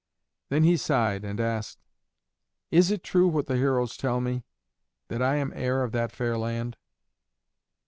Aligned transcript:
Then 0.49 0.63
he 0.63 0.77
sighed 0.77 1.23
and 1.23 1.39
asked, 1.39 1.77
"Is 2.71 2.89
it 2.89 3.03
true 3.03 3.27
what 3.27 3.45
the 3.45 3.55
heroes 3.57 3.95
tell 3.95 4.19
me 4.19 4.43
that 5.09 5.21
I 5.21 5.35
am 5.35 5.53
heir 5.53 5.83
of 5.83 5.91
that 5.91 6.11
fair 6.11 6.39
land?" 6.39 6.75